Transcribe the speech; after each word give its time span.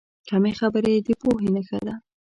کمې 0.29 0.51
خبرې، 0.59 0.93
د 1.05 1.07
پوهې 1.21 1.49
نښه 1.55 1.79
ده. 1.85 1.93